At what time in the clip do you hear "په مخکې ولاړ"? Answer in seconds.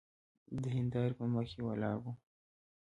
1.19-1.95